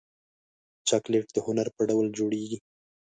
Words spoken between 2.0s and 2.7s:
جوړېږي.